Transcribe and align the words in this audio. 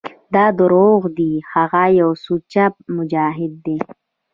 دا 0.33 0.45
دروغ 0.59 1.01
دي 1.17 1.31
هغه 1.53 1.83
يو 1.99 2.09
سوچه 2.25 2.65
مجاهد 2.95 3.51
دى. 3.65 3.77